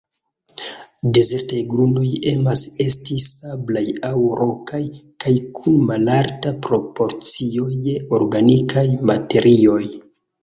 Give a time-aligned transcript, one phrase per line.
[1.15, 4.79] Dezertaj grundoj emas esti sablaj aŭ rokaj,
[5.25, 9.81] kaj kun malalta proporcio je organikaj materioj.